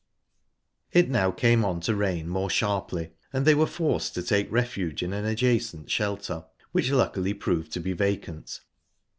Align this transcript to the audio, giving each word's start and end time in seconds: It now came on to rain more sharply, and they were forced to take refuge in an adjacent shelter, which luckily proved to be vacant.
It 0.91 1.11
now 1.11 1.29
came 1.29 1.63
on 1.63 1.79
to 1.81 1.93
rain 1.93 2.27
more 2.27 2.49
sharply, 2.49 3.11
and 3.31 3.45
they 3.45 3.53
were 3.53 3.67
forced 3.67 4.15
to 4.15 4.23
take 4.23 4.51
refuge 4.51 5.03
in 5.03 5.13
an 5.13 5.25
adjacent 5.25 5.91
shelter, 5.91 6.45
which 6.71 6.89
luckily 6.89 7.35
proved 7.35 7.71
to 7.73 7.79
be 7.79 7.93
vacant. 7.93 8.61